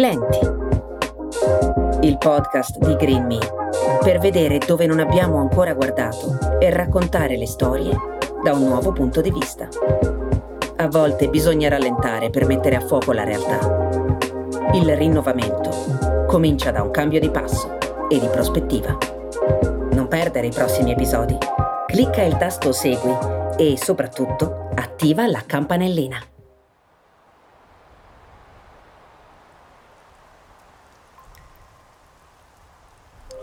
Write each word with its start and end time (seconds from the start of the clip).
Lenti. 0.00 0.38
Il 2.00 2.16
podcast 2.16 2.78
di 2.78 2.96
Green 2.96 3.26
Me 3.26 3.38
per 4.02 4.18
vedere 4.18 4.56
dove 4.56 4.86
non 4.86 4.98
abbiamo 4.98 5.36
ancora 5.36 5.74
guardato 5.74 6.38
e 6.58 6.70
raccontare 6.70 7.36
le 7.36 7.46
storie 7.46 7.94
da 8.42 8.54
un 8.54 8.60
nuovo 8.60 8.92
punto 8.92 9.20
di 9.20 9.30
vista. 9.30 9.68
A 10.76 10.88
volte 10.88 11.28
bisogna 11.28 11.68
rallentare 11.68 12.30
per 12.30 12.46
mettere 12.46 12.76
a 12.76 12.80
fuoco 12.80 13.12
la 13.12 13.24
realtà. 13.24 13.90
Il 14.72 14.96
rinnovamento 14.96 16.24
comincia 16.26 16.70
da 16.70 16.80
un 16.80 16.90
cambio 16.90 17.20
di 17.20 17.28
passo 17.28 17.76
e 18.08 18.18
di 18.18 18.28
prospettiva. 18.28 18.96
Non 19.92 20.08
perdere 20.08 20.46
i 20.46 20.50
prossimi 20.50 20.92
episodi. 20.92 21.36
Clicca 21.86 22.22
il 22.22 22.38
tasto 22.38 22.72
Segui 22.72 23.18
e 23.58 23.76
soprattutto 23.76 24.70
attiva 24.76 25.26
la 25.26 25.42
campanellina. 25.44 26.16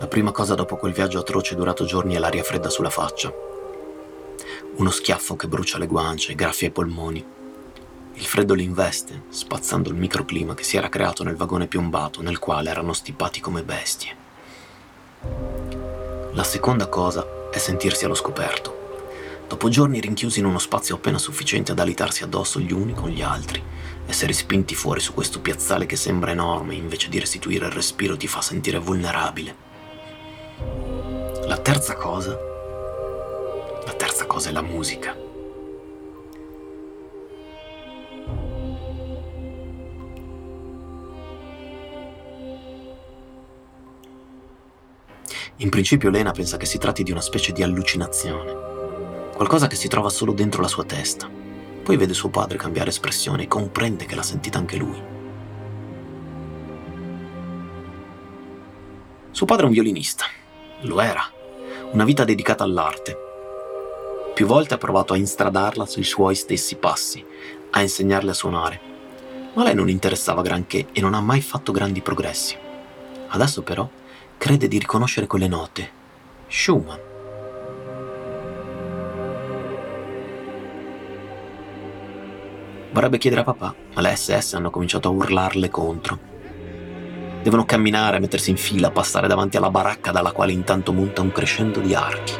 La 0.08 0.14
prima 0.14 0.32
cosa 0.32 0.54
dopo 0.54 0.76
quel 0.76 0.94
viaggio 0.94 1.18
atroce 1.18 1.54
durato 1.54 1.84
giorni 1.84 2.14
è 2.14 2.18
l'aria 2.18 2.42
fredda 2.42 2.70
sulla 2.70 2.88
faccia. 2.88 3.30
Uno 4.76 4.88
schiaffo 4.88 5.36
che 5.36 5.48
brucia 5.48 5.76
le 5.76 5.86
guance, 5.86 6.34
graffia 6.34 6.68
i 6.68 6.70
polmoni. 6.70 7.22
Il 8.14 8.24
freddo 8.24 8.54
li 8.54 8.64
investe, 8.64 9.24
spazzando 9.28 9.90
il 9.90 9.96
microclima 9.96 10.54
che 10.54 10.64
si 10.64 10.78
era 10.78 10.88
creato 10.88 11.24
nel 11.24 11.36
vagone 11.36 11.66
piombato 11.66 12.22
nel 12.22 12.38
quale 12.38 12.70
erano 12.70 12.94
stipati 12.94 13.40
come 13.40 13.62
bestie. 13.62 14.16
La 16.32 16.42
seconda 16.42 16.86
cosa 16.86 17.50
è 17.52 17.58
sentirsi 17.58 18.06
allo 18.06 18.14
scoperto. 18.14 19.42
Dopo 19.46 19.68
giorni 19.68 20.00
rinchiusi 20.00 20.38
in 20.38 20.46
uno 20.46 20.58
spazio 20.58 20.94
appena 20.94 21.18
sufficiente 21.18 21.72
ad 21.72 21.80
alitarsi 21.80 22.22
addosso 22.22 22.60
gli 22.60 22.72
uni 22.72 22.94
con 22.94 23.10
gli 23.10 23.20
altri, 23.20 23.62
essere 24.06 24.32
spinti 24.32 24.74
fuori 24.74 25.00
su 25.00 25.12
questo 25.12 25.40
piazzale 25.40 25.84
che 25.84 25.96
sembra 25.96 26.30
enorme 26.30 26.74
invece 26.74 27.10
di 27.10 27.18
restituire 27.18 27.66
il 27.66 27.72
respiro 27.72 28.16
ti 28.16 28.26
fa 28.26 28.40
sentire 28.40 28.78
vulnerabile. 28.78 29.67
Terza 31.68 31.96
cosa, 31.96 32.30
la 33.84 33.92
terza 33.92 34.24
cosa 34.24 34.48
è 34.48 34.52
la 34.52 34.62
musica. 34.62 35.14
In 45.56 45.68
principio 45.68 46.08
Lena 46.08 46.32
pensa 46.32 46.56
che 46.56 46.64
si 46.64 46.78
tratti 46.78 47.02
di 47.02 47.10
una 47.10 47.20
specie 47.20 47.52
di 47.52 47.62
allucinazione, 47.62 49.30
qualcosa 49.34 49.66
che 49.66 49.76
si 49.76 49.88
trova 49.88 50.08
solo 50.08 50.32
dentro 50.32 50.62
la 50.62 50.68
sua 50.68 50.84
testa. 50.84 51.28
Poi 51.82 51.98
vede 51.98 52.14
suo 52.14 52.30
padre 52.30 52.56
cambiare 52.56 52.88
espressione 52.88 53.42
e 53.42 53.46
comprende 53.46 54.06
che 54.06 54.14
l'ha 54.14 54.22
sentita 54.22 54.56
anche 54.56 54.78
lui. 54.78 55.02
Suo 59.32 59.44
padre 59.44 59.64
è 59.64 59.66
un 59.66 59.74
violinista, 59.74 60.24
lo 60.80 61.00
era, 61.02 61.36
una 61.92 62.04
vita 62.04 62.24
dedicata 62.24 62.64
all'arte. 62.64 63.16
Più 64.34 64.46
volte 64.46 64.74
ha 64.74 64.78
provato 64.78 65.14
a 65.14 65.16
instradarla 65.16 65.86
sui 65.86 66.04
suoi 66.04 66.34
stessi 66.34 66.76
passi, 66.76 67.24
a 67.70 67.80
insegnarle 67.80 68.30
a 68.30 68.34
suonare, 68.34 68.80
ma 69.54 69.64
lei 69.64 69.74
non 69.74 69.88
interessava 69.88 70.42
granché 70.42 70.88
e 70.92 71.00
non 71.00 71.14
ha 71.14 71.20
mai 71.20 71.40
fatto 71.40 71.72
grandi 71.72 72.02
progressi. 72.02 72.56
Adesso 73.28 73.62
però 73.62 73.88
crede 74.36 74.68
di 74.68 74.78
riconoscere 74.78 75.26
quelle 75.26 75.48
note. 75.48 75.90
Schumann. 76.46 76.98
Vorrebbe 82.92 83.18
chiedere 83.18 83.42
a 83.42 83.44
papà, 83.44 83.74
ma 83.94 84.00
le 84.02 84.14
SS 84.14 84.54
hanno 84.54 84.70
cominciato 84.70 85.08
a 85.08 85.12
urlarle 85.12 85.70
contro. 85.70 86.36
Devono 87.42 87.64
camminare, 87.64 88.18
mettersi 88.18 88.50
in 88.50 88.56
fila, 88.56 88.90
passare 88.90 89.26
davanti 89.26 89.56
alla 89.56 89.70
baracca 89.70 90.10
dalla 90.10 90.32
quale 90.32 90.52
intanto 90.52 90.92
monta 90.92 91.22
un 91.22 91.32
crescendo 91.32 91.80
di 91.80 91.94
archi. 91.94 92.34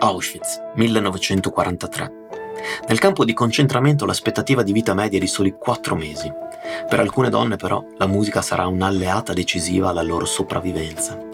Auschwitz, 0.00 0.60
1943. 0.74 2.12
Nel 2.88 2.98
campo 2.98 3.24
di 3.24 3.34
concentramento 3.34 4.06
l'aspettativa 4.06 4.62
di 4.62 4.72
vita 4.72 4.94
media 4.94 5.18
è 5.18 5.20
di 5.20 5.26
soli 5.26 5.52
4 5.52 5.94
mesi. 5.94 6.32
Per 6.88 6.98
alcune 6.98 7.28
donne 7.28 7.56
però 7.56 7.84
la 7.98 8.06
musica 8.06 8.40
sarà 8.40 8.66
un'alleata 8.66 9.32
decisiva 9.32 9.90
alla 9.90 10.02
loro 10.02 10.24
sopravvivenza. 10.24 11.27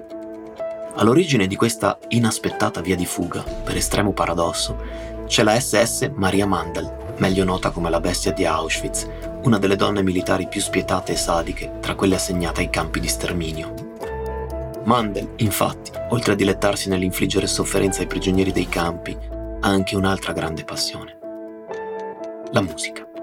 All'origine 0.96 1.48
di 1.48 1.56
questa 1.56 1.98
inaspettata 2.08 2.80
via 2.80 2.94
di 2.94 3.04
fuga, 3.04 3.42
per 3.42 3.76
estremo 3.76 4.12
paradosso, 4.12 4.76
c'è 5.26 5.42
la 5.42 5.58
SS 5.58 6.12
Maria 6.14 6.46
Mandel, 6.46 7.14
meglio 7.16 7.42
nota 7.42 7.70
come 7.70 7.90
la 7.90 7.98
bestia 7.98 8.32
di 8.32 8.44
Auschwitz, 8.44 9.08
una 9.42 9.58
delle 9.58 9.74
donne 9.74 10.04
militari 10.04 10.46
più 10.46 10.60
spietate 10.60 11.12
e 11.12 11.16
sadiche 11.16 11.78
tra 11.80 11.96
quelle 11.96 12.14
assegnate 12.14 12.60
ai 12.60 12.70
campi 12.70 13.00
di 13.00 13.08
sterminio. 13.08 13.74
Mandel, 14.84 15.32
infatti, 15.36 15.90
oltre 16.10 16.34
a 16.34 16.36
dilettarsi 16.36 16.88
nell'infliggere 16.88 17.48
sofferenza 17.48 18.00
ai 18.00 18.06
prigionieri 18.06 18.52
dei 18.52 18.68
campi, 18.68 19.16
ha 19.60 19.68
anche 19.68 19.96
un'altra 19.96 20.32
grande 20.32 20.62
passione, 20.62 21.18
la 22.52 22.60
musica. 22.60 23.13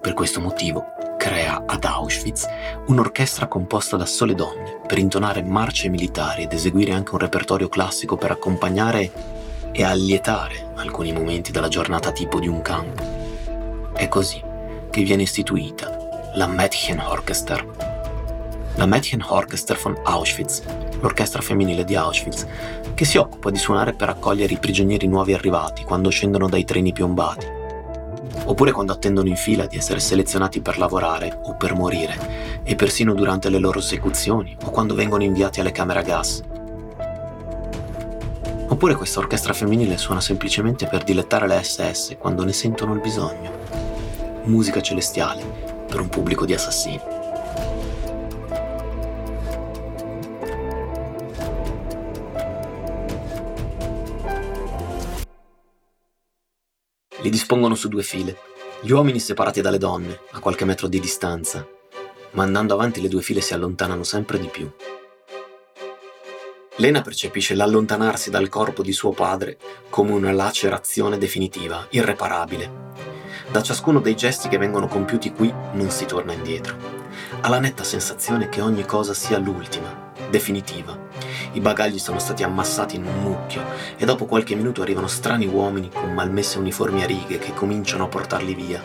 Per 0.00 0.14
questo 0.14 0.40
motivo 0.40 0.84
crea 1.20 1.64
ad 1.66 1.84
Auschwitz 1.84 2.48
un'orchestra 2.86 3.46
composta 3.46 3.98
da 3.98 4.06
sole 4.06 4.34
donne 4.34 4.80
per 4.86 4.96
intonare 4.96 5.42
marce 5.42 5.90
militari 5.90 6.44
ed 6.44 6.52
eseguire 6.54 6.92
anche 6.92 7.12
un 7.12 7.18
repertorio 7.18 7.68
classico 7.68 8.16
per 8.16 8.30
accompagnare 8.30 9.12
e 9.70 9.84
allietare 9.84 10.72
alcuni 10.76 11.12
momenti 11.12 11.52
della 11.52 11.68
giornata 11.68 12.10
tipo 12.10 12.40
di 12.40 12.48
un 12.48 12.62
campo. 12.62 13.02
È 13.94 14.08
così 14.08 14.42
che 14.90 15.02
viene 15.02 15.22
istituita 15.22 16.32
la 16.36 16.46
Mädchenorchester. 16.46 17.66
La 18.76 18.86
Mädchenorchester 18.86 19.78
von 19.80 20.00
Auschwitz, 20.02 20.62
l'orchestra 21.00 21.42
femminile 21.42 21.84
di 21.84 21.96
Auschwitz, 21.96 22.46
che 22.94 23.04
si 23.04 23.18
occupa 23.18 23.50
di 23.50 23.58
suonare 23.58 23.92
per 23.92 24.08
accogliere 24.08 24.54
i 24.54 24.58
prigionieri 24.58 25.06
nuovi 25.06 25.34
arrivati 25.34 25.84
quando 25.84 26.08
scendono 26.08 26.48
dai 26.48 26.64
treni 26.64 26.92
piombati 26.92 27.58
oppure 28.50 28.72
quando 28.72 28.92
attendono 28.92 29.28
in 29.28 29.36
fila 29.36 29.66
di 29.66 29.76
essere 29.76 30.00
selezionati 30.00 30.60
per 30.60 30.76
lavorare 30.76 31.38
o 31.44 31.54
per 31.54 31.74
morire, 31.74 32.60
e 32.64 32.74
persino 32.74 33.14
durante 33.14 33.48
le 33.48 33.58
loro 33.58 33.78
esecuzioni 33.78 34.56
o 34.64 34.70
quando 34.70 34.94
vengono 34.94 35.22
inviati 35.22 35.60
alle 35.60 35.70
camere 35.70 36.00
a 36.00 36.02
gas. 36.02 36.42
Oppure 38.66 38.96
questa 38.96 39.20
orchestra 39.20 39.52
femminile 39.52 39.96
suona 39.96 40.20
semplicemente 40.20 40.86
per 40.86 41.04
dilettare 41.04 41.46
le 41.46 41.62
SS 41.62 42.16
quando 42.18 42.44
ne 42.44 42.52
sentono 42.52 42.92
il 42.94 43.00
bisogno. 43.00 43.52
Musica 44.44 44.80
celestiale 44.80 45.42
per 45.86 46.00
un 46.00 46.08
pubblico 46.08 46.44
di 46.44 46.54
assassini. 46.54 47.19
Li 57.22 57.28
dispongono 57.28 57.74
su 57.74 57.88
due 57.88 58.02
file, 58.02 58.38
gli 58.80 58.92
uomini 58.92 59.20
separati 59.20 59.60
dalle 59.60 59.76
donne, 59.76 60.20
a 60.30 60.38
qualche 60.38 60.64
metro 60.64 60.88
di 60.88 60.98
distanza, 60.98 61.66
ma 62.30 62.44
andando 62.44 62.72
avanti 62.72 63.02
le 63.02 63.08
due 63.08 63.20
file 63.20 63.42
si 63.42 63.52
allontanano 63.52 64.04
sempre 64.04 64.38
di 64.38 64.46
più. 64.46 64.70
Lena 66.76 67.02
percepisce 67.02 67.54
l'allontanarsi 67.54 68.30
dal 68.30 68.48
corpo 68.48 68.82
di 68.82 68.92
suo 68.92 69.10
padre 69.10 69.58
come 69.90 70.12
una 70.12 70.32
lacerazione 70.32 71.18
definitiva, 71.18 71.86
irreparabile. 71.90 72.88
Da 73.50 73.62
ciascuno 73.62 74.00
dei 74.00 74.16
gesti 74.16 74.48
che 74.48 74.56
vengono 74.56 74.86
compiuti 74.86 75.30
qui 75.32 75.52
non 75.72 75.90
si 75.90 76.06
torna 76.06 76.32
indietro. 76.32 76.74
Ha 77.42 77.48
la 77.50 77.58
netta 77.58 77.84
sensazione 77.84 78.48
che 78.48 78.62
ogni 78.62 78.86
cosa 78.86 79.12
sia 79.12 79.36
l'ultima, 79.36 80.12
definitiva, 80.30 81.09
i 81.52 81.60
bagagli 81.60 81.98
sono 81.98 82.18
stati 82.18 82.44
ammassati 82.44 82.96
in 82.96 83.04
un 83.04 83.22
mucchio 83.22 83.62
e 83.96 84.04
dopo 84.04 84.26
qualche 84.26 84.54
minuto 84.54 84.82
arrivano 84.82 85.08
strani 85.08 85.46
uomini 85.46 85.90
con 85.90 86.12
malmesse 86.12 86.58
uniformi 86.58 87.02
a 87.02 87.06
righe 87.06 87.38
che 87.38 87.52
cominciano 87.54 88.04
a 88.04 88.08
portarli 88.08 88.54
via. 88.54 88.80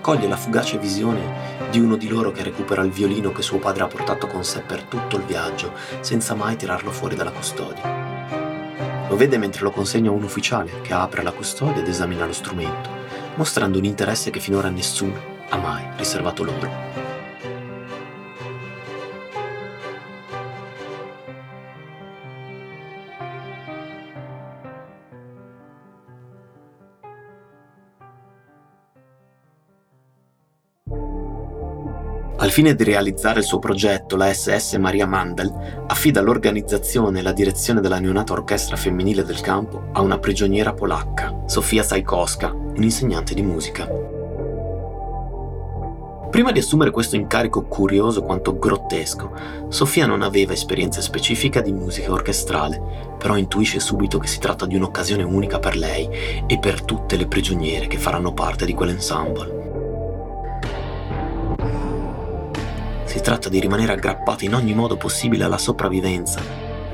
Coglie 0.00 0.28
la 0.28 0.36
fugace 0.36 0.78
visione 0.78 1.68
di 1.70 1.78
uno 1.78 1.96
di 1.96 2.08
loro 2.08 2.32
che 2.32 2.42
recupera 2.42 2.82
il 2.82 2.90
violino 2.90 3.32
che 3.32 3.42
suo 3.42 3.58
padre 3.58 3.84
ha 3.84 3.88
portato 3.88 4.26
con 4.26 4.44
sé 4.44 4.60
per 4.60 4.82
tutto 4.82 5.16
il 5.16 5.24
viaggio, 5.24 5.72
senza 6.00 6.34
mai 6.34 6.56
tirarlo 6.56 6.90
fuori 6.90 7.14
dalla 7.14 7.32
custodia. 7.32 9.06
Lo 9.08 9.16
vede 9.16 9.38
mentre 9.38 9.62
lo 9.62 9.70
consegna 9.70 10.10
a 10.10 10.12
un 10.12 10.24
ufficiale 10.24 10.80
che 10.82 10.92
apre 10.92 11.22
la 11.22 11.32
custodia 11.32 11.82
ed 11.82 11.88
esamina 11.88 12.26
lo 12.26 12.32
strumento, 12.32 12.90
mostrando 13.36 13.78
un 13.78 13.84
interesse 13.84 14.30
che 14.30 14.40
finora 14.40 14.68
nessuno 14.68 15.34
ha 15.48 15.56
mai 15.56 15.84
riservato 15.96 16.42
loro. 16.42 16.85
Fine 32.56 32.74
di 32.74 32.84
realizzare 32.84 33.40
il 33.40 33.44
suo 33.44 33.58
progetto, 33.58 34.16
la 34.16 34.32
SS 34.32 34.76
Maria 34.76 35.06
Mandel 35.06 35.84
affida 35.88 36.22
l'organizzazione 36.22 37.18
e 37.18 37.22
la 37.22 37.32
direzione 37.32 37.82
della 37.82 37.98
neonata 37.98 38.32
orchestra 38.32 38.76
femminile 38.76 39.24
del 39.24 39.42
campo 39.42 39.88
a 39.92 40.00
una 40.00 40.18
prigioniera 40.18 40.72
polacca, 40.72 41.42
Sofia 41.44 41.82
Sajkowska, 41.82 42.50
un'insegnante 42.54 43.34
di 43.34 43.42
musica. 43.42 43.86
Prima 46.30 46.50
di 46.50 46.60
assumere 46.60 46.90
questo 46.90 47.16
incarico 47.16 47.64
curioso 47.64 48.22
quanto 48.22 48.58
grottesco, 48.58 49.32
Sofia 49.68 50.06
non 50.06 50.22
aveva 50.22 50.54
esperienza 50.54 51.02
specifica 51.02 51.60
di 51.60 51.72
musica 51.72 52.10
orchestrale, 52.10 52.80
però 53.18 53.36
intuisce 53.36 53.80
subito 53.80 54.16
che 54.16 54.28
si 54.28 54.38
tratta 54.38 54.64
di 54.64 54.76
un'occasione 54.76 55.24
unica 55.24 55.58
per 55.58 55.76
lei 55.76 56.08
e 56.46 56.58
per 56.58 56.80
tutte 56.80 57.18
le 57.18 57.26
prigioniere 57.26 57.86
che 57.86 57.98
faranno 57.98 58.32
parte 58.32 58.64
di 58.64 58.72
quell'ensemble. 58.72 59.55
Si 63.16 63.22
tratta 63.22 63.48
di 63.48 63.60
rimanere 63.60 63.92
aggrappati 63.92 64.44
in 64.44 64.54
ogni 64.54 64.74
modo 64.74 64.98
possibile 64.98 65.44
alla 65.44 65.56
sopravvivenza, 65.56 66.42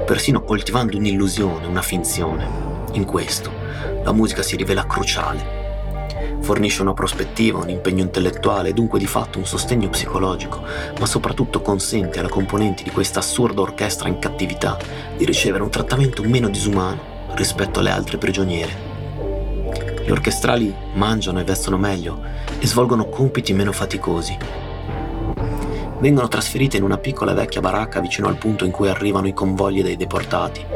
persino 0.07 0.45
coltivando 0.45 0.97
un'illusione, 0.97 1.67
una 1.67 1.83
finzione. 1.83 2.47
In 2.93 3.05
questo, 3.05 3.51
la 4.05 4.13
musica 4.13 4.41
si 4.41 4.55
rivela 4.55 4.87
cruciale. 4.87 6.39
Fornisce 6.39 6.83
una 6.83 6.95
prospettiva, 6.95 7.59
un 7.59 7.71
impegno 7.71 8.03
intellettuale 8.03 8.69
e 8.69 8.73
dunque 8.73 9.01
di 9.01 9.07
fatto 9.07 9.39
un 9.39 9.47
sostegno 9.47 9.89
psicologico, 9.89 10.63
ma 11.01 11.07
soprattutto 11.07 11.61
consente 11.61 12.21
alle 12.21 12.29
componenti 12.29 12.85
di 12.85 12.93
questa 12.93 13.19
assurda 13.19 13.61
orchestra 13.61 14.09
in 14.09 14.21
cattività 14.21 14.79
di 15.17 15.25
ricevere 15.25 15.65
un 15.65 15.71
trattamento 15.71 16.23
meno 16.23 16.49
disumano 16.49 17.01
rispetto 17.35 17.81
alle 17.81 17.91
altre 17.91 18.19
prigioniere. 18.19 18.91
Gli 20.05 20.11
orchestrali 20.11 20.73
mangiano 20.95 21.41
e 21.41 21.45
vestono 21.45 21.79
meglio 21.79 22.23
e 22.61 22.67
svolgono 22.69 23.09
compiti 23.09 23.53
meno 23.53 23.73
faticosi, 23.73 24.71
vengono 26.03 26.27
trasferite 26.27 26.77
in 26.77 26.83
una 26.83 26.99
piccola 26.99 27.33
vecchia 27.33 27.61
baracca 27.61 28.01
vicino 28.01 28.27
al 28.27 28.37
punto 28.37 28.65
in 28.65 28.73
cui 28.73 28.89
arrivano 28.89 29.29
i 29.29 29.33
convogli 29.33 29.85
dei 29.85 29.97
deportati. 29.97 30.67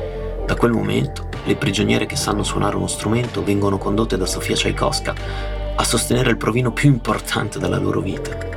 Da 0.46 0.55
quel 0.55 0.70
momento, 0.70 1.28
le 1.44 1.56
prigioniere 1.56 2.06
che 2.06 2.14
sanno 2.14 2.44
suonare 2.44 2.76
uno 2.76 2.87
strumento 2.87 3.43
vengono 3.43 3.76
condotte 3.76 4.17
da 4.17 4.25
Sofia 4.25 4.55
Tchaikovsky 4.55 5.11
a 5.75 5.82
sostenere 5.82 6.31
il 6.31 6.37
provino 6.37 6.73
più 6.73 6.88
importante 6.88 7.58
della 7.58 7.78
loro 7.78 8.00
vita. 8.00 8.56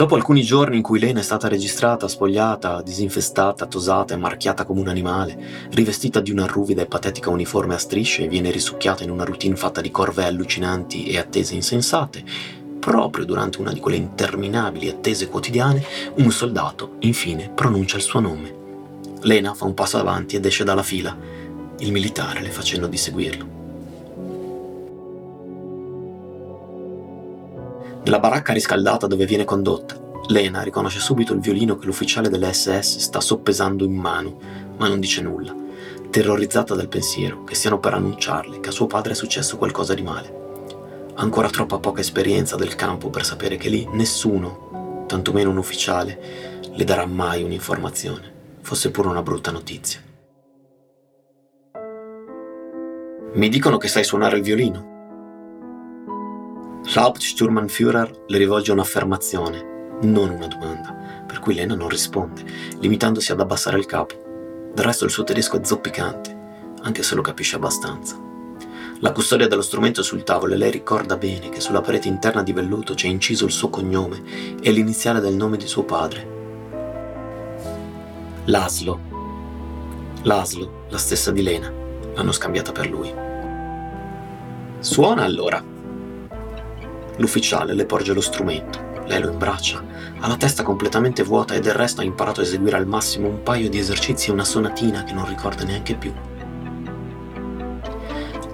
Dopo 0.00 0.14
alcuni 0.14 0.40
giorni 0.40 0.76
in 0.76 0.82
cui 0.82 0.98
Lena 0.98 1.20
è 1.20 1.22
stata 1.22 1.46
registrata, 1.46 2.08
spogliata, 2.08 2.80
disinfestata, 2.80 3.66
tosata 3.66 4.14
e 4.14 4.16
marchiata 4.16 4.64
come 4.64 4.80
un 4.80 4.88
animale, 4.88 5.68
rivestita 5.72 6.20
di 6.20 6.30
una 6.30 6.46
ruvida 6.46 6.80
e 6.80 6.86
patetica 6.86 7.28
uniforme 7.28 7.74
a 7.74 7.78
strisce 7.78 8.24
e 8.24 8.28
viene 8.28 8.50
risucchiata 8.50 9.04
in 9.04 9.10
una 9.10 9.24
routine 9.24 9.56
fatta 9.56 9.82
di 9.82 9.90
corvee 9.90 10.24
allucinanti 10.24 11.04
e 11.08 11.18
attese 11.18 11.54
insensate, 11.54 12.24
proprio 12.78 13.26
durante 13.26 13.60
una 13.60 13.74
di 13.74 13.80
quelle 13.80 13.98
interminabili 13.98 14.88
attese 14.88 15.28
quotidiane, 15.28 15.84
un 16.14 16.30
soldato, 16.30 16.94
infine, 17.00 17.50
pronuncia 17.50 17.98
il 17.98 18.02
suo 18.02 18.20
nome. 18.20 18.54
Lena 19.20 19.52
fa 19.52 19.66
un 19.66 19.74
passo 19.74 19.98
avanti 19.98 20.34
ed 20.34 20.46
esce 20.46 20.64
dalla 20.64 20.82
fila, 20.82 21.14
il 21.78 21.92
militare 21.92 22.40
le 22.40 22.48
facendo 22.48 22.86
di 22.86 22.96
seguirlo. 22.96 23.59
Nella 28.10 28.22
baracca 28.22 28.52
riscaldata 28.52 29.06
dove 29.06 29.24
viene 29.24 29.44
condotta, 29.44 29.96
Lena 30.26 30.62
riconosce 30.62 30.98
subito 30.98 31.32
il 31.32 31.38
violino 31.38 31.76
che 31.76 31.86
l'ufficiale 31.86 32.28
delle 32.28 32.52
SS 32.52 32.98
sta 32.98 33.20
soppesando 33.20 33.84
in 33.84 33.94
mano, 33.94 34.36
ma 34.78 34.88
non 34.88 34.98
dice 34.98 35.22
nulla, 35.22 35.54
terrorizzata 36.10 36.74
dal 36.74 36.88
pensiero 36.88 37.44
che 37.44 37.54
stiano 37.54 37.78
per 37.78 37.94
annunciarle 37.94 38.58
che 38.58 38.70
a 38.70 38.72
suo 38.72 38.88
padre 38.88 39.12
è 39.12 39.14
successo 39.14 39.58
qualcosa 39.58 39.94
di 39.94 40.02
male. 40.02 40.34
Ha 41.14 41.22
ancora 41.22 41.48
troppa 41.50 41.78
poca 41.78 42.00
esperienza 42.00 42.56
del 42.56 42.74
campo 42.74 43.10
per 43.10 43.24
sapere 43.24 43.56
che 43.56 43.68
lì 43.68 43.86
nessuno, 43.92 45.04
tantomeno 45.06 45.50
un 45.50 45.58
ufficiale, 45.58 46.58
le 46.68 46.82
darà 46.82 47.06
mai 47.06 47.44
un'informazione, 47.44 48.32
fosse 48.62 48.90
pure 48.90 49.06
una 49.06 49.22
brutta 49.22 49.52
notizia. 49.52 50.02
Mi 53.34 53.48
dicono 53.48 53.76
che 53.76 53.86
sai 53.86 54.02
suonare 54.02 54.36
il 54.36 54.42
violino, 54.42 54.89
Hauptsturmannführer 56.92 58.24
le 58.26 58.36
rivolge 58.36 58.72
un'affermazione, 58.72 59.98
non 60.02 60.30
una 60.30 60.48
domanda, 60.48 61.24
per 61.24 61.38
cui 61.38 61.54
Lena 61.54 61.76
non 61.76 61.88
risponde, 61.88 62.44
limitandosi 62.80 63.30
ad 63.30 63.38
abbassare 63.38 63.78
il 63.78 63.86
capo. 63.86 64.70
Del 64.74 64.84
resto 64.84 65.04
il 65.04 65.12
suo 65.12 65.22
tedesco 65.22 65.56
è 65.56 65.64
zoppicante, 65.64 66.36
anche 66.82 67.04
se 67.04 67.14
lo 67.14 67.22
capisce 67.22 67.54
abbastanza. 67.54 68.18
La 68.98 69.12
custodia 69.12 69.46
dello 69.46 69.62
strumento 69.62 70.00
è 70.00 70.02
sul 70.02 70.24
tavolo 70.24 70.54
e 70.54 70.56
lei 70.56 70.72
ricorda 70.72 71.16
bene 71.16 71.48
che 71.48 71.60
sulla 71.60 71.80
parete 71.80 72.08
interna 72.08 72.42
di 72.42 72.52
velluto 72.52 72.94
c'è 72.94 73.06
inciso 73.06 73.44
il 73.44 73.52
suo 73.52 73.70
cognome 73.70 74.58
e 74.60 74.72
l'iniziale 74.72 75.20
del 75.20 75.34
nome 75.34 75.58
di 75.58 75.68
suo 75.68 75.84
padre. 75.84 76.38
Laszlo. 78.46 79.00
Laszlo, 80.22 80.86
la 80.88 80.98
stessa 80.98 81.30
di 81.30 81.42
Lena, 81.42 81.72
l'hanno 82.14 82.32
scambiata 82.32 82.72
per 82.72 82.90
lui. 82.90 83.14
Suona 84.80 85.22
allora, 85.22 85.69
L'ufficiale 87.20 87.74
le 87.74 87.84
porge 87.84 88.14
lo 88.14 88.22
strumento, 88.22 89.02
lei 89.04 89.20
lo 89.20 89.30
imbraccia, 89.30 89.84
ha 90.20 90.26
la 90.26 90.38
testa 90.38 90.62
completamente 90.62 91.22
vuota 91.22 91.52
e 91.52 91.60
del 91.60 91.74
resto 91.74 92.00
ha 92.00 92.04
imparato 92.04 92.40
a 92.40 92.44
eseguire 92.44 92.78
al 92.78 92.86
massimo 92.86 93.28
un 93.28 93.42
paio 93.42 93.68
di 93.68 93.78
esercizi 93.78 94.30
e 94.30 94.32
una 94.32 94.44
sonatina 94.44 95.04
che 95.04 95.12
non 95.12 95.28
ricorda 95.28 95.64
neanche 95.64 95.96
più. 95.96 96.14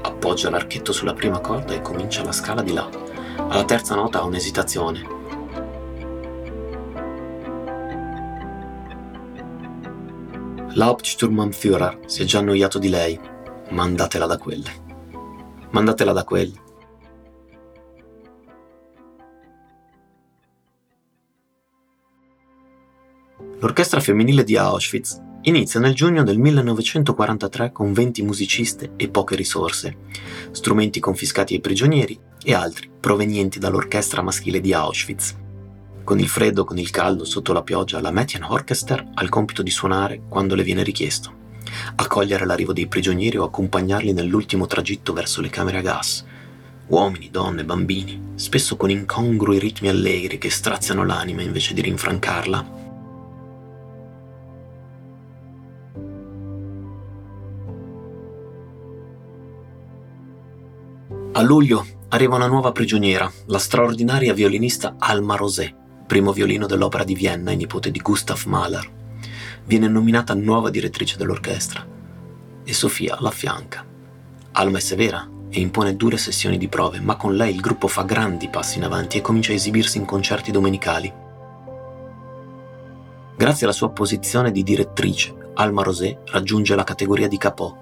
Appoggia 0.03 0.51
l'archetto 0.51 0.93
sulla 0.93 1.15
prima 1.15 1.39
corda 1.39 1.75
e 1.75 1.81
comincia 1.81 2.25
la 2.25 2.33
scala 2.33 2.63
di 2.63 2.73
là. 2.73 2.89
Alla 3.37 3.65
terza 3.65 3.95
nota 3.95 4.19
ha 4.19 4.25
un'esitazione. 4.25 5.15
L'Hauptsturmannführer 10.73 12.01
si 12.07 12.23
è 12.23 12.25
già 12.25 12.41
annoiato 12.41 12.81
di 12.81 12.89
lei. 12.89 13.19
Mandatela 13.69 14.27
da 14.27 14.39
quelle. 14.39 14.71
Mandatela 15.71 16.13
da 16.13 16.25
quelli. 16.25 16.65
L'orchestra 23.59 24.01
femminile 24.01 24.45
di 24.45 24.55
Auschwitz 24.59 25.19
inizia 25.43 25.81
nel 25.81 25.95
giugno 25.95 26.23
del 26.23 26.37
1943 26.37 27.73
con 27.73 27.95
20 27.95 28.21
musiciste 28.23 28.93
e 28.97 29.09
poche 29.09 29.35
risorse, 29.35 29.97
strumenti 30.51 31.01
confiscati 31.01 31.55
ai 31.55 31.61
prigionieri 31.61 32.19
e 32.43 32.53
altri 32.53 32.91
provenienti 33.01 33.59
dall'orchestra 33.59 34.21
maschile 34.21 34.61
di 34.61 34.75
Auschwitz. 34.75 35.35
Con 36.05 36.19
il 36.19 36.29
freddo, 36.29 36.65
con 36.65 36.79
il 36.79 36.91
caldo, 36.91 37.25
sotto 37.25 37.55
la 37.55 37.63
pioggia, 37.63 37.99
la 38.03 38.11
Mädchen 38.11 38.43
Orchester 38.43 39.03
ha 39.15 39.23
il 39.23 39.31
compito 39.31 39.63
di 39.63 39.71
suonare 39.71 40.21
quando 40.29 40.55
le 40.55 40.63
viene 40.63 40.83
richiesto, 40.83 41.33
accogliere 41.95 42.45
l'arrivo 42.45 42.75
dei 42.75 42.89
prigionieri 42.89 43.39
o 43.39 43.45
accompagnarli 43.45 44.13
nell'ultimo 44.13 44.67
tragitto 44.67 45.15
verso 45.15 45.41
le 45.41 45.49
camere 45.49 45.79
a 45.79 45.83
gas. 45.83 46.27
Uomini, 46.89 47.31
donne, 47.31 47.65
bambini, 47.65 48.33
spesso 48.35 48.77
con 48.77 48.91
incongrui 48.91 49.59
ritmi 49.59 49.89
allegri 49.89 50.37
che 50.37 50.51
straziano 50.51 51.07
l'anima 51.07 51.41
invece 51.41 51.73
di 51.73 51.81
rinfrancarla 51.81 52.85
A 61.37 61.43
luglio 61.43 61.85
arriva 62.09 62.37
una 62.37 62.47
nuova 62.47 62.73
prigioniera, 62.73 63.31
la 63.49 63.59
straordinaria 63.59 64.33
violinista 64.33 64.95
Alma 64.99 65.37
Rosé, 65.37 65.71
primo 66.07 66.33
violino 66.33 66.65
dell'Opera 66.65 67.05
di 67.05 67.15
Vienna 67.15 67.51
e 67.51 67.57
nipote 67.57 67.91
di 67.91 68.01
Gustav 68.01 68.43
Mahler. 68.47 68.91
Viene 69.65 69.87
nominata 69.87 70.33
nuova 70.33 70.71
direttrice 70.71 71.19
dell'orchestra 71.19 71.87
e 72.65 72.73
Sofia 72.73 73.19
la 73.21 73.29
affianca. 73.29 73.85
Alma 74.53 74.79
è 74.79 74.81
severa 74.81 75.29
e 75.51 75.61
impone 75.61 75.95
dure 75.95 76.17
sessioni 76.17 76.57
di 76.57 76.69
prove, 76.69 77.01
ma 77.01 77.17
con 77.17 77.37
lei 77.37 77.53
il 77.55 77.61
gruppo 77.61 77.87
fa 77.87 78.05
grandi 78.05 78.49
passi 78.49 78.79
in 78.79 78.85
avanti 78.85 79.19
e 79.19 79.21
comincia 79.21 79.53
a 79.53 79.57
esibirsi 79.57 79.99
in 79.99 80.07
concerti 80.07 80.51
domenicali. 80.51 81.13
Grazie 83.37 83.67
alla 83.67 83.75
sua 83.75 83.91
posizione 83.91 84.51
di 84.53 84.63
direttrice, 84.63 85.51
Alma 85.53 85.83
Rosé 85.83 86.21
raggiunge 86.29 86.75
la 86.75 86.85
categoria 86.85 87.29
di 87.29 87.37
capò, 87.37 87.77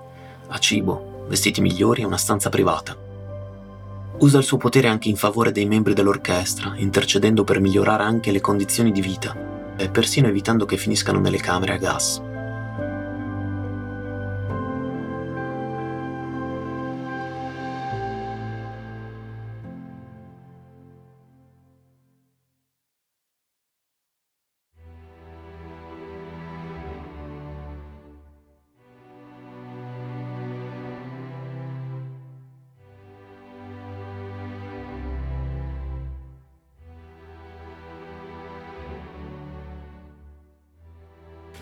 ha 0.49 0.59
cibo, 0.59 1.27
vestiti 1.29 1.61
migliori 1.61 2.03
e 2.03 2.05
una 2.05 2.17
stanza 2.17 2.49
privata. 2.49 3.04
Usa 4.25 4.39
il 4.39 4.45
suo 4.45 4.57
potere 4.57 4.89
anche 4.89 5.11
in 5.11 5.17
favore 5.17 5.53
dei 5.53 5.67
membri 5.67 5.93
dell'orchestra, 5.93 6.73
intercedendo 6.77 7.45
per 7.45 7.61
migliorare 7.61 8.05
anche 8.05 8.33
le 8.33 8.41
condizioni 8.41 8.91
di 8.91 9.03
vita 9.03 9.37
e 9.77 9.91
persino 9.91 10.29
evitando 10.29 10.65
che 10.65 10.79
finiscano 10.79 11.21
nelle 11.21 11.37
camere 11.37 11.75
a 11.75 11.77
gas. 11.77 12.23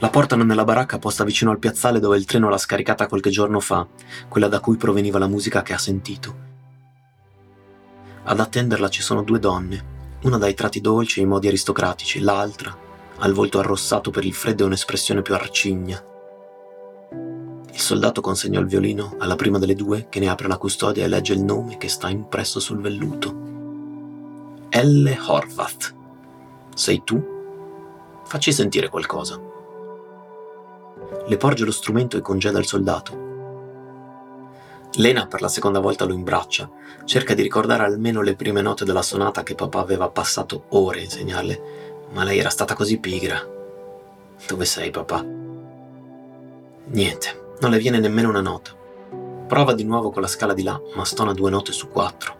La 0.02 0.10
portano 0.10 0.42
nella 0.42 0.64
baracca 0.64 0.98
posta 0.98 1.22
vicino 1.22 1.52
al 1.52 1.60
piazzale 1.60 2.00
dove 2.00 2.16
il 2.16 2.24
treno 2.24 2.48
l'ha 2.48 2.58
scaricata 2.58 3.06
qualche 3.06 3.30
giorno 3.30 3.60
fa, 3.60 3.86
quella 4.26 4.48
da 4.48 4.58
cui 4.58 4.76
proveniva 4.76 5.20
la 5.20 5.28
musica 5.28 5.62
che 5.62 5.74
ha 5.74 5.78
sentito. 5.78 6.34
Ad 8.24 8.40
attenderla 8.40 8.88
ci 8.88 9.00
sono 9.00 9.22
due 9.22 9.38
donne, 9.38 10.18
una 10.22 10.38
dai 10.38 10.54
tratti 10.54 10.80
dolci 10.80 11.20
e 11.20 11.22
i 11.22 11.26
modi 11.26 11.46
aristocratici, 11.46 12.18
l'altra 12.18 12.76
ha 13.16 13.26
il 13.28 13.32
volto 13.32 13.60
arrossato 13.60 14.10
per 14.10 14.24
il 14.24 14.34
freddo 14.34 14.64
e 14.64 14.66
un'espressione 14.66 15.22
più 15.22 15.34
arcigna. 15.34 16.04
Il 17.70 17.78
soldato 17.78 18.20
consegna 18.20 18.58
il 18.58 18.66
violino 18.66 19.14
alla 19.18 19.36
prima 19.36 19.60
delle 19.60 19.76
due 19.76 20.08
che 20.08 20.18
ne 20.18 20.28
apre 20.28 20.48
la 20.48 20.58
custodia 20.58 21.04
e 21.04 21.08
legge 21.08 21.32
il 21.32 21.44
nome 21.44 21.76
che 21.76 21.88
sta 21.88 22.08
impresso 22.08 22.58
sul 22.58 22.80
velluto. 22.80 23.30
L. 24.68 25.16
Horvath. 25.28 25.94
Sei 26.74 27.02
tu? 27.04 27.24
Facci 28.24 28.52
sentire 28.52 28.88
qualcosa. 28.88 29.51
Le 31.26 31.36
porge 31.36 31.64
lo 31.64 31.70
strumento 31.70 32.16
e 32.16 32.20
congeda 32.20 32.58
il 32.58 32.66
soldato. 32.66 33.30
Lena 34.96 35.26
per 35.26 35.40
la 35.40 35.48
seconda 35.48 35.80
volta 35.80 36.04
lo 36.04 36.12
imbraccia, 36.12 36.70
cerca 37.04 37.32
di 37.34 37.42
ricordare 37.42 37.84
almeno 37.84 38.20
le 38.20 38.34
prime 38.34 38.60
note 38.60 38.84
della 38.84 39.00
sonata 39.00 39.42
che 39.42 39.54
papà 39.54 39.80
aveva 39.80 40.10
passato 40.10 40.64
ore 40.70 41.00
a 41.00 41.04
insegnarle, 41.04 41.62
ma 42.10 42.24
lei 42.24 42.38
era 42.38 42.50
stata 42.50 42.74
così 42.74 42.98
pigra. 42.98 43.40
Dove 44.46 44.64
sei, 44.66 44.90
papà? 44.90 45.24
Niente, 46.84 47.54
non 47.60 47.70
le 47.70 47.78
viene 47.78 48.00
nemmeno 48.00 48.28
una 48.28 48.42
nota. 48.42 48.74
Prova 49.46 49.72
di 49.72 49.84
nuovo 49.84 50.10
con 50.10 50.20
la 50.20 50.28
scala 50.28 50.52
di 50.52 50.62
là, 50.62 50.78
ma 50.94 51.04
stona 51.04 51.32
due 51.32 51.48
note 51.48 51.72
su 51.72 51.88
quattro. 51.88 52.36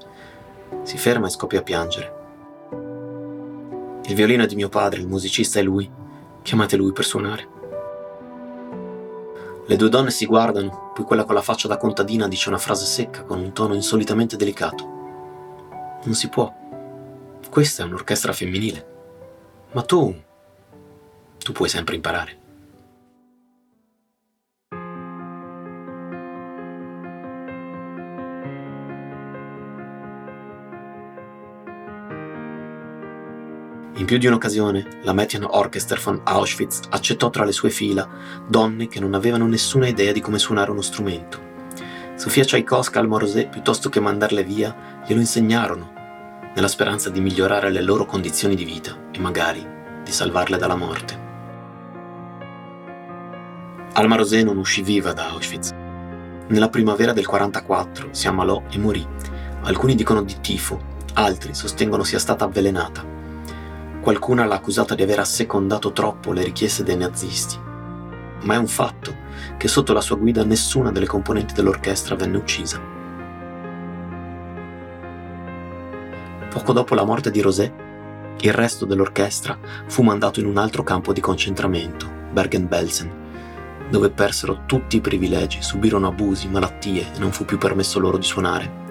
Si 0.83 0.99
ferma 0.99 1.29
e 1.29 1.31
scoppia 1.31 1.61
a 1.61 1.63
piangere. 1.63 2.21
Il 4.05 4.15
violino 4.15 4.43
è 4.43 4.47
di 4.47 4.57
mio 4.57 4.69
padre, 4.69 5.01
il 5.01 5.07
musicista 5.07 5.59
è 5.59 5.63
lui. 5.63 5.91
Chiamate 6.43 6.77
lui 6.77 6.93
per 6.93 7.05
suonare. 7.05 7.62
Le 9.65 9.77
due 9.77 9.89
donne 9.89 10.11
si 10.11 10.27
guardano, 10.27 10.91
poi 10.93 11.05
quella 11.05 11.25
con 11.25 11.37
la 11.37 11.41
faccia 11.41 11.69
da 11.69 11.77
contadina 11.77 12.27
dice 12.27 12.49
una 12.49 12.59
frase 12.59 12.85
secca 12.85 13.23
con 13.23 13.39
un 13.39 13.53
tono 13.53 13.75
insolitamente 13.75 14.37
delicato. 14.37 14.85
Non 16.05 16.15
si 16.15 16.29
può. 16.29 16.53
Questa 17.49 17.83
è 17.83 17.87
un'orchestra 17.87 18.33
femminile. 18.33 18.87
Ma 19.73 19.83
tu... 19.83 20.15
tu 21.39 21.53
puoi 21.53 21.69
sempre 21.69 21.95
imparare. 21.95 22.42
In 34.03 34.09
più 34.09 34.19
di 34.19 34.27
un'occasione, 34.27 34.99
la 35.03 35.13
Mädchen 35.13 35.45
Orchester 35.49 36.01
von 36.01 36.23
Auschwitz 36.25 36.81
accettò 36.89 37.31
tra 37.31 37.45
le 37.45 37.53
sue 37.53 37.71
fila 37.71 38.09
donne 38.49 38.89
che 38.89 38.99
non 38.99 39.15
avevano 39.15 39.47
nessuna 39.47 39.87
idea 39.87 40.11
di 40.11 40.21
come 40.21 40.41
suonare 40.41 40.73
uno 40.73 40.81
strumento. 40.81 41.39
Sofia 42.17 42.43
Tchaikovsky 42.43 42.99
al 42.99 43.07
Morosé, 43.07 43.47
piuttosto 43.47 43.89
che 43.91 44.01
mandarle 44.01 44.43
via, 44.43 45.05
glielo 45.07 45.21
insegnarono, 45.21 45.93
nella 46.53 46.67
speranza 46.67 47.11
di 47.11 47.21
migliorare 47.21 47.71
le 47.71 47.81
loro 47.81 48.05
condizioni 48.05 48.57
di 48.57 48.65
vita 48.65 48.99
e 49.13 49.21
magari 49.21 49.65
di 50.03 50.11
salvarle 50.11 50.59
dalla 50.59 50.75
morte. 50.75 51.21
Alma 53.93 54.17
Rosé 54.17 54.43
non 54.43 54.57
uscì 54.57 54.83
viva 54.83 55.13
da 55.13 55.29
Auschwitz. 55.29 55.71
Nella 56.49 56.69
primavera 56.71 57.13
del 57.13 57.29
44 57.29 58.09
si 58.11 58.27
ammalò 58.27 58.65
e 58.69 58.79
morì. 58.79 59.07
Alcuni 59.63 59.95
dicono 59.95 60.23
di 60.23 60.41
tifo, 60.41 60.81
altri 61.13 61.55
sostengono 61.55 62.03
sia 62.03 62.19
stata 62.19 62.45
avvelenata. 62.45 63.12
Qualcuna 64.03 64.45
l'ha 64.47 64.57
accusata 64.57 64.97
di 64.97 65.03
aver 65.05 65.21
assecondato 65.21 65.93
troppo 65.93 66.33
le 66.33 66.43
richieste 66.43 66.83
dei 66.83 66.97
nazisti. 66.97 67.57
Ma 68.43 68.55
è 68.55 68.57
un 68.57 68.67
fatto 68.67 69.15
che 69.57 69.69
sotto 69.69 69.93
la 69.93 70.01
sua 70.01 70.17
guida 70.17 70.43
nessuna 70.43 70.91
delle 70.91 71.07
componenti 71.07 71.55
dell'orchestra 71.55 72.17
venne 72.17 72.37
uccisa. 72.37 72.81
Poco 76.51 76.73
dopo 76.73 76.97
la 76.97 77.05
morte 77.05 77.31
di 77.31 77.41
Rosé, 77.41 77.73
il 78.41 78.53
resto 78.53 78.87
dell'orchestra 78.87 79.57
fu 79.87 80.03
mandato 80.03 80.41
in 80.41 80.47
un 80.47 80.57
altro 80.57 80.83
campo 80.83 81.13
di 81.13 81.21
concentramento, 81.21 82.11
Bergen-Belsen, 82.33 83.21
dove 83.89 84.11
persero 84.11 84.63
tutti 84.67 84.97
i 84.97 85.01
privilegi, 85.01 85.63
subirono 85.63 86.09
abusi, 86.09 86.49
malattie 86.49 87.13
e 87.15 87.19
non 87.21 87.31
fu 87.31 87.45
più 87.45 87.57
permesso 87.57 88.01
loro 88.01 88.19
di 88.19 88.25
suonare. 88.25 88.82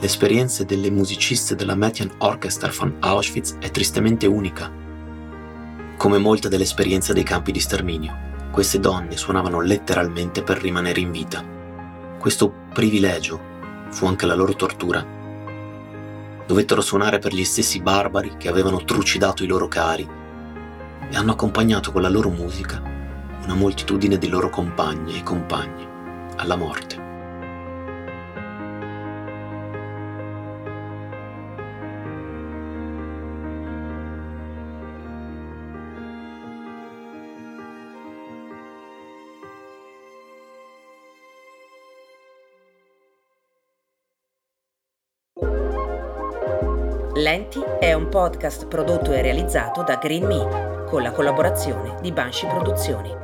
L'esperienza 0.00 0.64
delle 0.64 0.90
musiciste 0.90 1.54
della 1.54 1.74
Mädchen 1.74 2.10
Orchester 2.18 2.72
von 2.72 2.96
Auschwitz 3.00 3.56
è 3.58 3.70
tristemente 3.70 4.26
unica. 4.26 4.72
Come 5.96 6.16
molte 6.16 6.48
delle 6.48 6.62
esperienze 6.62 7.12
dei 7.12 7.22
campi 7.22 7.52
di 7.52 7.60
sterminio, 7.60 8.28
queste 8.50 8.80
donne 8.80 9.18
suonavano 9.18 9.60
letteralmente 9.60 10.42
per 10.42 10.58
rimanere 10.58 11.00
in 11.00 11.10
vita. 11.10 11.44
Questo 12.18 12.50
privilegio 12.72 13.38
fu 13.90 14.06
anche 14.06 14.24
la 14.24 14.34
loro 14.34 14.54
tortura. 14.54 15.04
Dovettero 16.46 16.80
suonare 16.80 17.18
per 17.18 17.34
gli 17.34 17.44
stessi 17.44 17.80
barbari 17.80 18.36
che 18.38 18.48
avevano 18.48 18.82
trucidato 18.82 19.44
i 19.44 19.46
loro 19.46 19.68
cari 19.68 20.08
e 21.10 21.16
hanno 21.16 21.32
accompagnato 21.32 21.92
con 21.92 22.00
la 22.00 22.08
loro 22.08 22.30
musica 22.30 22.82
una 23.44 23.54
moltitudine 23.54 24.16
di 24.16 24.28
loro 24.28 24.48
compagne 24.48 25.18
e 25.18 25.22
compagni 25.22 25.86
alla 26.36 26.56
morte. 26.56 26.99
Lenti 47.20 47.62
è 47.78 47.92
un 47.92 48.08
podcast 48.08 48.66
prodotto 48.66 49.12
e 49.12 49.20
realizzato 49.20 49.82
da 49.82 49.96
Green 49.96 50.24
Me 50.24 50.86
con 50.86 51.02
la 51.02 51.12
collaborazione 51.12 51.96
di 52.00 52.12
Banshee 52.12 52.48
Produzioni. 52.48 53.19